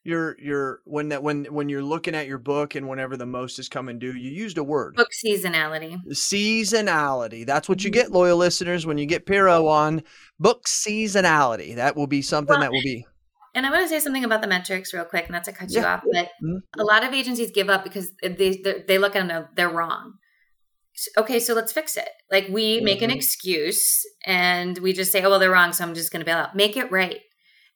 [0.04, 3.58] Your your when that when when you're looking at your book and whenever the most
[3.58, 4.94] is coming due, you used a word.
[4.94, 5.98] Book seasonality.
[6.08, 7.46] Seasonality.
[7.46, 8.00] That's what you mm-hmm.
[8.00, 10.02] get, loyal listeners, when you get Piro on
[10.38, 11.76] book seasonality.
[11.76, 13.06] That will be something well, that will be.
[13.54, 15.80] And I want to say something about the metrics real quick, not to cut yeah.
[15.80, 16.80] you off, but mm-hmm.
[16.80, 20.14] a lot of agencies give up because they they look at them they're wrong.
[21.16, 22.10] Okay, so let's fix it.
[22.30, 23.10] Like we make mm-hmm.
[23.10, 26.26] an excuse and we just say, "Oh well, they're wrong, so I'm just going to
[26.26, 27.20] bail out." Make it right.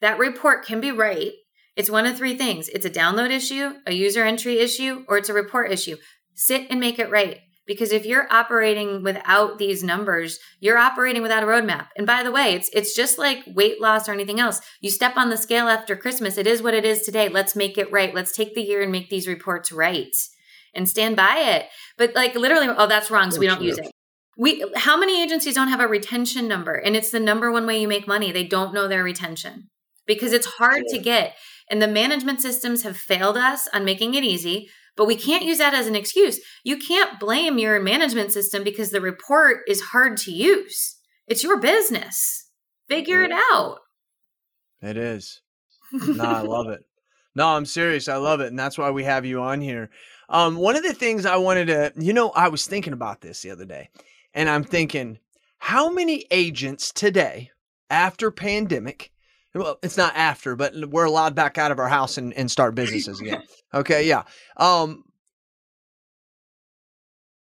[0.03, 1.33] That report can be right
[1.79, 5.29] It's one of three things it's a download issue, a user entry issue, or it's
[5.29, 5.97] a report issue.
[6.35, 7.38] Sit and make it right.
[7.69, 11.88] Because if you're operating without these numbers, you're operating without a roadmap.
[11.97, 14.61] And by the way, it's it's just like weight loss or anything else.
[14.81, 16.37] You step on the scale after Christmas.
[16.37, 17.29] It is what it is today.
[17.29, 18.14] Let's make it right.
[18.14, 20.17] Let's take the year and make these reports right
[20.75, 21.67] and stand by it.
[21.97, 23.91] But like literally, oh, that's wrong, so we oh, don't use it.
[24.37, 26.75] We how many agencies don't have a retention number?
[26.75, 28.33] And it's the number one way you make money.
[28.33, 29.69] They don't know their retention
[30.07, 31.37] because it's hard to get.
[31.71, 34.71] And the management systems have failed us on making it easy.
[34.97, 36.41] But we can't use that as an excuse.
[36.65, 40.97] You can't blame your management system because the report is hard to use.
[41.29, 42.51] It's your business.
[42.89, 43.79] Figure it out.
[44.83, 45.41] It is.
[45.93, 46.81] no, I love it.
[47.35, 48.09] No, I'm serious.
[48.09, 48.49] I love it.
[48.49, 49.91] And that's why we have you on here.
[50.29, 53.41] Um, one of the things I wanted to, you know, I was thinking about this
[53.41, 53.89] the other day,
[54.35, 55.19] and I'm thinking,
[55.59, 57.51] how many agents today,
[57.89, 59.11] after pandemic,
[59.59, 62.75] well, it's not after, but we're allowed back out of our house and, and start
[62.75, 63.42] businesses again.
[63.75, 64.23] Okay, yeah.
[64.57, 65.05] Um,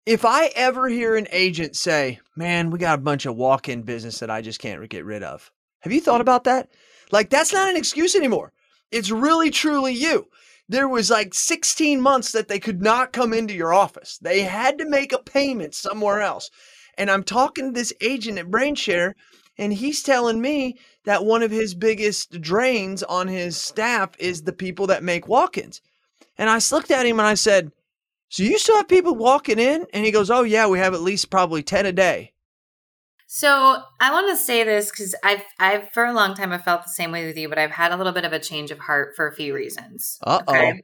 [0.04, 4.18] if I ever hear an agent say, "Man, we got a bunch of walk-in business
[4.18, 6.68] that I just can't get rid of," have you thought about that?
[7.10, 8.52] Like that's not an excuse anymore.
[8.90, 10.26] It's really truly you.
[10.68, 14.18] There was like 16 months that they could not come into your office.
[14.18, 16.50] They had to make a payment somewhere else.
[16.96, 19.14] And I'm talking to this agent at BrainShare,
[19.58, 24.52] and he's telling me that one of his biggest drains on his staff is the
[24.52, 25.80] people that make walk ins.
[26.36, 27.72] And I looked at him and I said,
[28.28, 29.86] So you still have people walking in?
[29.92, 32.32] And he goes, Oh, yeah, we have at least probably 10 a day.
[33.26, 36.82] So I want to say this because I've, I've for a long time I've felt
[36.82, 38.80] the same way with you, but I've had a little bit of a change of
[38.80, 40.18] heart for a few reasons.
[40.26, 40.52] Uh oh.
[40.52, 40.82] Okay?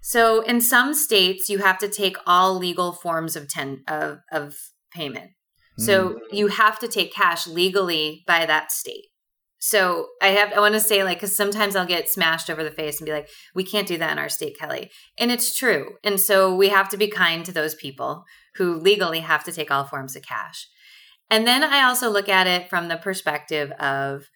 [0.00, 4.56] So in some states, you have to take all legal forms of ten of of
[4.90, 5.32] payment.
[5.78, 6.18] So mm.
[6.32, 9.06] you have to take cash legally by that state.
[9.66, 12.70] So I have I want to say like because sometimes I'll get smashed over the
[12.70, 15.96] face and be like, we can't do that in our state, Kelly, and it's true.
[16.04, 18.22] And so we have to be kind to those people
[18.54, 20.68] who legally have to take all forms of cash.
[21.32, 24.30] And then I also look at it from the perspective of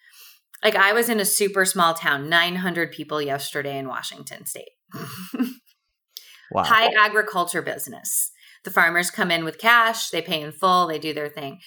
[0.65, 4.73] like I was in a super small town, 900 people yesterday in Washington state.
[6.51, 6.65] wow.
[6.65, 8.33] High agriculture business.
[8.65, 11.61] The farmers come in with cash, they pay in full, they do their thing.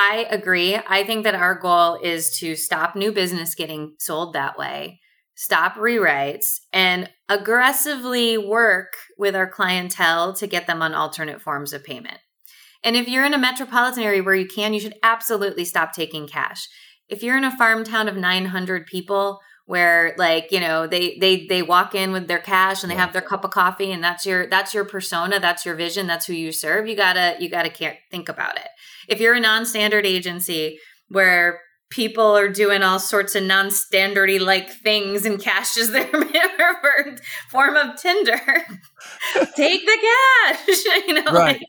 [0.00, 0.76] I agree.
[0.76, 5.00] I think that our goal is to stop new business getting sold that way,
[5.34, 11.82] stop rewrites, and aggressively work with our clientele to get them on alternate forms of
[11.82, 12.18] payment.
[12.84, 16.28] And if you're in a metropolitan area where you can, you should absolutely stop taking
[16.28, 16.68] cash.
[17.08, 21.46] If you're in a farm town of 900 people where like, you know, they they
[21.46, 24.24] they walk in with their cash and they have their cup of coffee and that's
[24.24, 27.50] your that's your persona, that's your vision, that's who you serve, you got to you
[27.50, 28.68] got to think about it.
[29.08, 30.78] If you're a non-standard agency
[31.08, 37.20] where people are doing all sorts of non-standardy like things and cash is their preferred
[37.50, 38.40] form of tender.
[39.54, 39.98] Take the
[40.46, 41.30] cash, you know.
[41.30, 41.58] Right.
[41.58, 41.62] Like,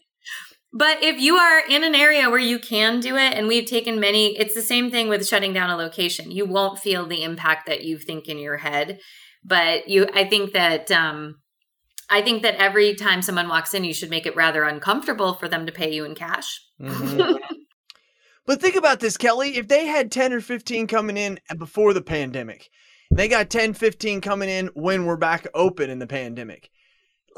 [0.72, 4.00] but if you are in an area where you can do it, and we've taken
[4.00, 6.30] many, it's the same thing with shutting down a location.
[6.30, 9.00] You won't feel the impact that you think in your head.
[9.44, 11.40] But you, I think that, um,
[12.10, 15.48] I think that every time someone walks in, you should make it rather uncomfortable for
[15.48, 16.60] them to pay you in cash.
[16.80, 17.38] Mm-hmm.
[18.46, 19.58] but think about this, Kelly.
[19.58, 22.70] If they had 10 or 15 coming in before the pandemic,
[23.12, 26.70] they got 10, 15 coming in when we're back open in the pandemic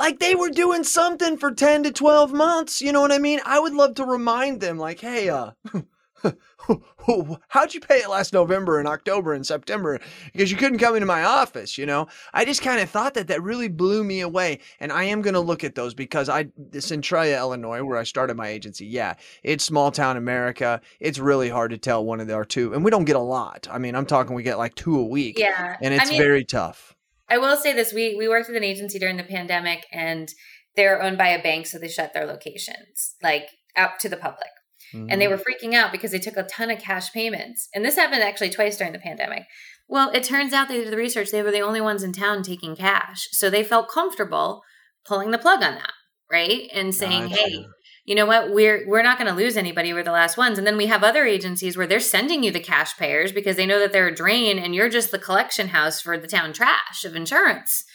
[0.01, 2.81] like they were doing something for 10 to 12 months.
[2.81, 3.39] You know what I mean?
[3.45, 5.51] I would love to remind them, like, hey, uh,
[7.49, 9.99] how'd you pay it last November and October and September?
[10.33, 12.07] Because you couldn't come into my office, you know?
[12.33, 14.61] I just kind of thought that that really blew me away.
[14.79, 16.47] And I am going to look at those because I,
[16.79, 20.81] Centralia, Illinois, where I started my agency, yeah, it's small town America.
[20.99, 22.73] It's really hard to tell one of the, or two.
[22.73, 23.67] And we don't get a lot.
[23.69, 25.37] I mean, I'm talking, we get like two a week.
[25.37, 25.77] Yeah.
[25.79, 26.95] And it's I mean, very tough.
[27.31, 30.29] I will say this: we we worked with an agency during the pandemic, and
[30.75, 34.49] they're owned by a bank, so they shut their locations like out to the public.
[34.93, 35.07] Mm-hmm.
[35.09, 35.35] And they mm-hmm.
[35.35, 37.69] were freaking out because they took a ton of cash payments.
[37.73, 39.43] And this happened actually twice during the pandemic.
[39.87, 42.43] Well, it turns out they did the research; they were the only ones in town
[42.43, 44.63] taking cash, so they felt comfortable
[45.05, 45.93] pulling the plug on that,
[46.29, 46.69] right?
[46.73, 47.41] And saying, gotcha.
[47.41, 47.65] "Hey,
[48.11, 48.51] you know what?
[48.51, 50.57] We're we're not going to lose anybody we're the last ones.
[50.57, 53.65] And then we have other agencies where they're sending you the cash payers because they
[53.65, 57.05] know that they're a drain and you're just the collection house for the town trash
[57.05, 57.85] of insurance.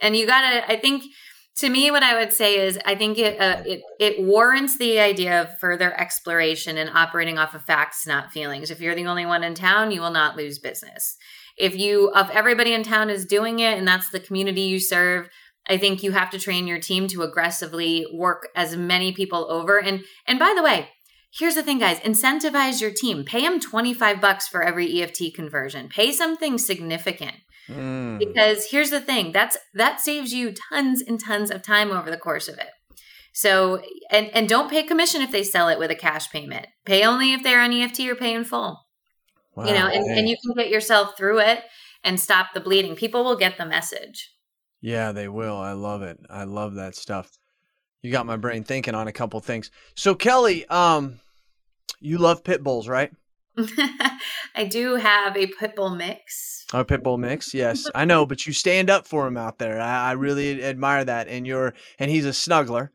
[0.00, 1.02] And you got to i think
[1.56, 5.00] to me what i would say is i think it, uh, it it warrants the
[5.00, 8.70] idea of further exploration and operating off of facts not feelings.
[8.70, 11.16] If you're the only one in town you will not lose business.
[11.58, 15.30] If you if everybody in town is doing it and that's the community you serve
[15.66, 19.78] I think you have to train your team to aggressively work as many people over.
[19.78, 20.88] And and by the way,
[21.32, 23.24] here's the thing guys incentivize your team.
[23.24, 25.88] Pay them 25 bucks for every eft conversion.
[25.88, 27.36] Pay something significant.
[27.68, 28.18] Mm.
[28.18, 32.18] because here's the thing that's that saves you tons and tons of time over the
[32.18, 32.68] course of it.
[33.32, 36.66] So and and don't pay commission if they sell it with a cash payment.
[36.84, 38.84] Pay only if they're on eft or pay in full.
[39.56, 41.62] You know and, and you can get yourself through it
[42.02, 42.96] and stop the bleeding.
[42.96, 44.33] People will get the message
[44.84, 45.56] Yeah, they will.
[45.56, 46.20] I love it.
[46.28, 47.30] I love that stuff.
[48.02, 49.70] You got my brain thinking on a couple things.
[49.94, 51.20] So Kelly, um,
[52.00, 53.10] you love pit bulls, right?
[54.54, 57.54] i do have a pit bull mix Oh, pit bull mix.
[57.54, 59.80] Yes, I know, but you stand up for him out there.
[59.80, 61.28] I, I really admire that.
[61.28, 62.90] And you're, and he's a snuggler,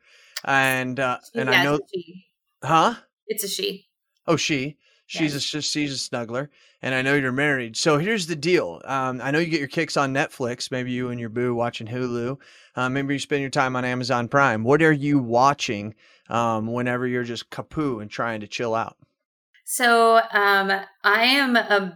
[0.45, 2.25] and uh, and I know, it's a she.
[2.63, 2.93] huh?
[3.25, 3.87] it's a she
[4.27, 4.77] Oh, she.
[5.09, 6.49] She's a sh- she's a snuggler,
[6.81, 7.75] and I know you're married.
[7.75, 8.81] So here's the deal.
[8.85, 10.69] Um, I know you get your kicks on Netflix.
[10.71, 12.37] Maybe you and your boo watching Hulu.
[12.75, 14.63] Uh, maybe you spend your time on Amazon Prime.
[14.63, 15.95] What are you watching
[16.29, 18.97] um, whenever you're just kapoo and trying to chill out?
[19.71, 20.71] So um
[21.03, 21.95] I am a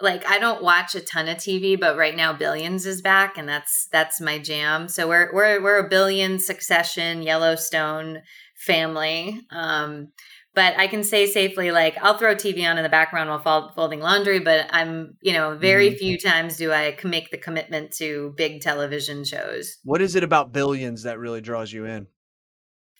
[0.00, 3.48] like I don't watch a ton of TV, but right now Billions is back and
[3.48, 4.88] that's that's my jam.
[4.88, 8.22] So we're we're we're a billion succession Yellowstone
[8.56, 9.40] family.
[9.50, 10.08] Um
[10.54, 13.72] but I can say safely like I'll throw TV on in the background while fol-
[13.74, 15.98] folding laundry, but I'm, you know, very Mhm.
[15.98, 19.78] few times do I make the commitment to big television shows.
[19.84, 22.06] What is it about Billions that really draws you in?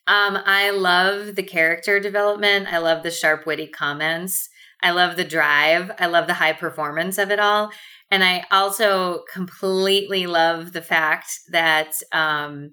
[0.07, 2.73] Um, I love the character development.
[2.73, 4.49] I love the sharp, witty comments.
[4.83, 5.93] I love the drive.
[5.99, 7.71] I love the high performance of it all.
[8.11, 12.73] And I also completely love the fact that um,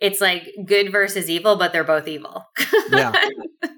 [0.00, 2.46] it's like good versus evil, but they're both evil.
[2.90, 3.12] Yeah.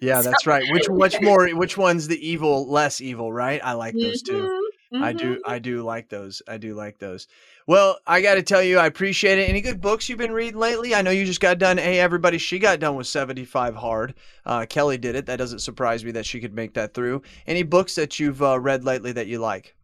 [0.03, 0.62] Yeah, that's right.
[0.73, 3.61] Which which more which one's the evil, less evil, right?
[3.62, 4.71] I like those too.
[4.95, 6.41] Mhm, I do I do like those.
[6.49, 7.27] I do like those.
[7.66, 9.49] Well, I got to tell you I appreciate it.
[9.49, 10.95] Any good books you've been reading lately?
[10.95, 11.77] I know you just got done.
[11.77, 14.14] Hey everybody, she got done with 75 hard.
[14.47, 15.27] Uh, Kelly did it.
[15.27, 17.21] That doesn't surprise me that she could make that through.
[17.47, 19.75] Any books that you've uh, read lately that you like?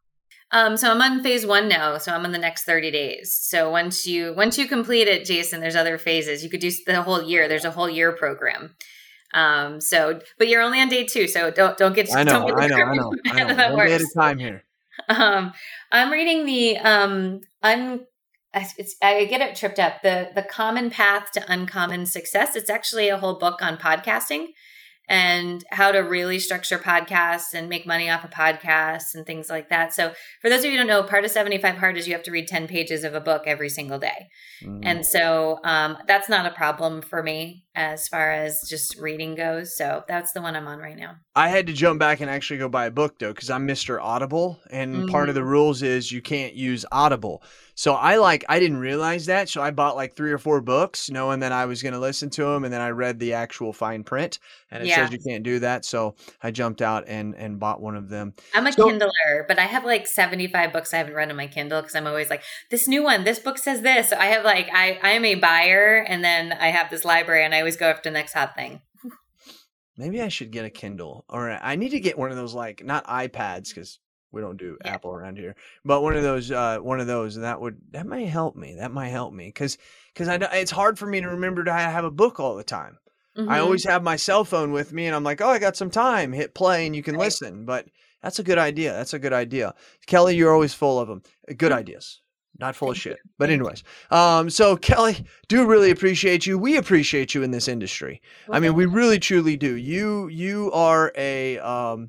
[0.57, 1.99] Um, so I'm on phase one now.
[1.99, 3.39] So I'm on the next 30 days.
[3.47, 6.43] So once you once you complete it, Jason, there's other phases.
[6.43, 7.47] You could do the whole year.
[7.47, 8.75] There's a whole year program.
[9.35, 12.47] Um, so but you're only on day two, so don't don't get I know, don't
[12.47, 13.13] get I know, I know.
[13.27, 13.55] I know.
[13.55, 14.05] that at works.
[14.11, 14.63] a time here.
[15.11, 15.53] Um,
[15.93, 18.07] I'm reading the um un
[18.55, 20.01] it's I get it tripped up.
[20.03, 22.57] The the common path to uncommon success.
[22.57, 24.47] It's actually a whole book on podcasting
[25.09, 29.69] and how to really structure podcasts and make money off of podcasts and things like
[29.69, 29.95] that.
[29.95, 32.25] So for those of you who don't know, part of 75 hard is you have
[32.25, 34.29] to read 10 pages of a book every single day.
[34.63, 34.81] Mm.
[34.83, 39.77] And so um, that's not a problem for me as far as just reading goes.
[39.77, 41.17] So that's the one I'm on right now.
[41.35, 44.03] I had to jump back and actually go buy a book though, because I'm Mr.
[44.03, 47.43] Audible, and part of the rules is you can't use Audible.
[47.79, 51.11] So I like I didn't realize that, so I bought like three or four books,
[51.11, 53.75] knowing that I was going to listen to them, and then I read the actual
[53.75, 54.39] fine print,
[54.71, 54.97] and it Yeah.
[54.97, 55.85] says you can't do that.
[55.85, 58.33] So I jumped out and and bought one of them.
[58.55, 61.49] I'm a So- Kindler, but I have like 75 books I haven't read on my
[61.49, 64.09] Kindle because I'm always like, this new one, this book says this.
[64.09, 67.45] So I have like, I, I am a buyer and then I have this library
[67.45, 68.81] and I always go after the next hot thing.
[69.99, 72.83] Maybe I should get a Kindle, or I need to get one of those like
[72.85, 73.99] not iPads because
[74.33, 74.95] we don't do Yeah.
[74.95, 75.55] Apple around here,
[75.85, 78.75] but one of those, uh, one of those, and that would that might help me.
[78.79, 79.79] That might help me because
[80.13, 82.99] because I it's hard for me to remember to have a book all the time.
[83.39, 83.63] I Mhm.
[83.63, 86.33] always have my cell phone with me, and I'm like, oh, I got some time.
[86.33, 87.25] Hit play, and you can Right.
[87.25, 87.67] listen.
[87.67, 87.87] But
[88.23, 88.93] that's a good idea.
[88.95, 89.75] That's a good idea.
[90.07, 91.23] Kelly, you're always full of them.
[91.57, 92.23] Good ideas.
[92.59, 93.11] Not full of Mm-hmm.
[93.11, 93.19] Shit.
[93.37, 96.57] But anyways, um, so Kelly, do really appreciate you.
[96.59, 98.23] We appreciate you in this industry.
[98.51, 99.75] I mean, we really truly do.
[99.77, 102.09] You you are a um,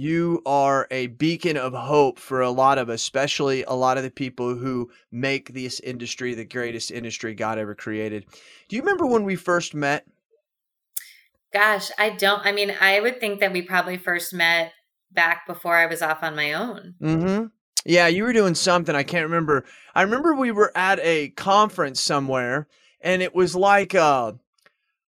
[0.00, 4.10] you are a beacon of hope for a lot of, especially a lot of the
[4.10, 8.24] people who make this industry the greatest industry God ever created.
[8.68, 10.06] Do you remember when we first met?
[11.52, 14.72] Gosh, I don't, I mean, I would think that we probably first met
[15.12, 16.94] back before I was off on my own.
[17.02, 17.46] Mm-hmm.
[17.84, 18.94] Yeah, you were doing something.
[18.94, 19.66] I can't remember.
[19.94, 22.68] I remember we were at a conference somewhere,
[23.02, 24.38] and it was like a,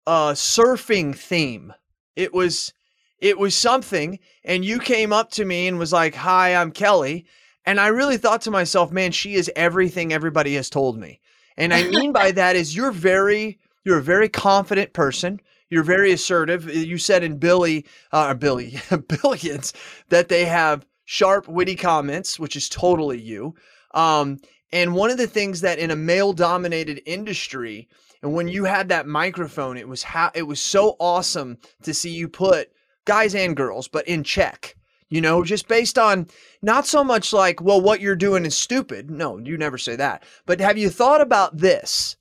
[0.06, 1.74] a surfing theme.
[2.18, 2.74] It was
[3.22, 7.26] it was something, and you came up to me and was like, "Hi, I'm Kelly,"
[7.66, 11.22] and I really thought to myself, "Man, she is everything everybody has told me."
[11.56, 15.40] And I mean by that is you're very you're a very confident person.
[15.70, 16.70] You're very assertive.
[16.74, 18.78] You said in Billy, uh, Billy,
[19.22, 19.74] Billions,
[20.10, 23.56] that they have sharp, witty comments, which is totally you.
[23.94, 24.40] Um,
[24.74, 27.88] and one of the things that in a male-dominated industry,
[28.22, 32.12] and when you had that microphone, it was how it was so awesome to see
[32.12, 32.72] you put
[33.06, 34.76] guys and girls, but in check.
[35.10, 36.28] You know, just based on
[36.62, 39.12] not so much like, well, what you're doing is stupid.
[39.12, 40.24] No, you never say that.
[40.46, 42.16] But have you thought about this?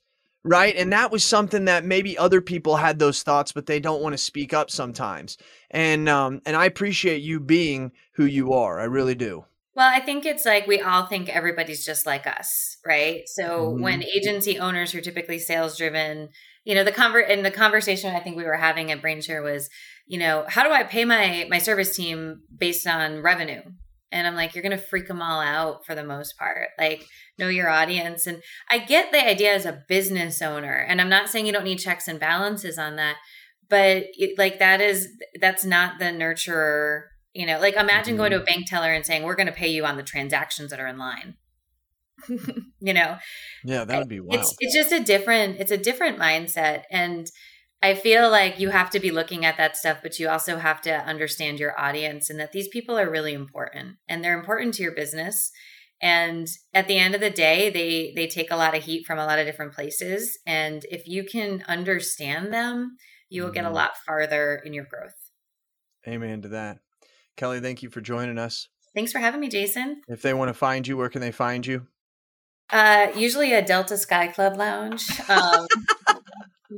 [0.45, 0.75] right?
[0.77, 4.15] And that was something that maybe other people had those thoughts, but they don't want
[4.15, 5.37] to speak up sometimes.
[5.71, 8.81] And um, and I appreciate you being who you are.
[8.81, 9.45] I really do.
[9.75, 13.23] Well, I think it's like we all think everybody's just like us, right?
[13.27, 13.81] So Mhm.
[13.83, 16.31] when agency owners are typically sales driven,
[16.65, 19.71] you know, the convert and the conversation I think we were having at Brainshare was,
[20.07, 23.63] you know, how do I pay my my service team based on revenue?
[24.13, 26.71] And I'm like, you're going to freak them all out for the most part.
[26.77, 27.07] Like,
[27.39, 28.27] know your audience.
[28.27, 30.75] And I get the idea as a business owner.
[30.75, 33.19] And I'm not saying you don't need checks and balances on that,
[33.69, 35.07] but it, like that is,
[35.41, 37.03] that's not the nurturer.
[37.33, 39.69] You know, like imagine going to a bank teller and saying, we're going to pay
[39.69, 41.37] you on the transactions that are in line.
[42.81, 43.17] you know,
[43.65, 44.41] Yeah, that would be wild.
[44.43, 47.27] it's it's just a different it's a different mindset and
[47.83, 50.83] I feel like you have to be looking at that stuff but you also have
[50.83, 54.83] to understand your audience and that these people are really important and they're important to
[54.83, 55.51] your business
[56.03, 59.19] and at the end of the day they they take a lot of heat from
[59.19, 62.97] a lot of different places and if you can understand them
[63.31, 63.75] you will get a Mhm.
[63.75, 65.31] lot farther in your growth.
[66.07, 66.81] Amen to that.
[67.37, 68.69] Kelly, thank you for joining us.
[68.95, 70.01] Thanks for having me Jason.
[70.09, 71.87] If they want to find you, where can they find you?
[72.71, 75.09] Uh, usually a Delta Sky Club lounge.
[75.29, 75.67] Um,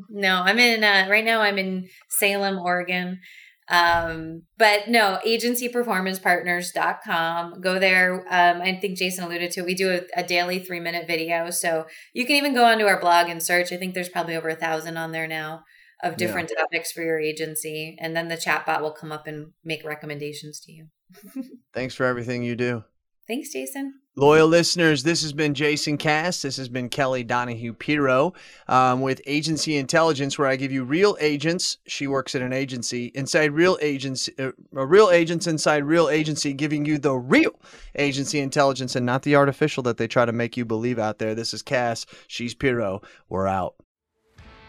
[0.09, 1.40] no, I'm in uh, right now.
[1.40, 3.20] I'm in Salem, Oregon.
[3.68, 7.61] Um, but no, agencyperformancepartners.com.
[7.61, 8.26] Go there.
[8.30, 9.66] Um, I think Jason alluded to it.
[9.66, 11.50] We do a, a daily three minute video.
[11.50, 13.72] So you can even go onto our blog and search.
[13.72, 15.64] I think there's probably over a thousand on there now
[16.03, 17.96] of different topics for your agency.
[18.00, 20.86] And then the chatbot will come up and make recommendations to you.
[21.74, 22.84] Thanks for everything you do.
[23.28, 24.00] Thanks, Jason.
[24.16, 26.42] Loyal listeners, this has been Jason Cass.
[26.42, 28.34] This has been Kelly Donahue Piro
[28.68, 31.78] um, with Agency Intelligence, where I give you real agents.
[31.86, 36.53] She works at an agency inside real agents, uh, uh, real agents inside real agency,
[36.53, 37.59] giving you the real
[37.94, 41.34] agency intelligence and not the artificial that they try to make you believe out there.
[41.34, 42.05] This is Cass.
[42.26, 43.00] She's Piro.
[43.30, 43.76] We're out.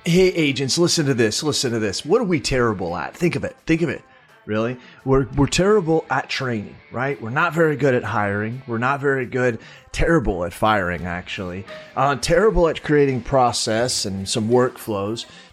[0.06, 1.44] Hey, agents, listen to this.
[1.44, 2.06] Listen to this.
[2.06, 3.16] What are we terrible at?
[3.16, 3.56] Think of it.
[3.66, 4.02] Think of it.
[4.46, 4.78] Really?
[5.06, 7.22] We're, we're terrible at training, right?
[7.22, 8.64] We're not very good at hiring.
[8.68, 9.60] We're not very good,
[9.94, 11.64] terrible at firing, actually.
[11.96, 15.26] Uh, terrible at creating process and some workflows.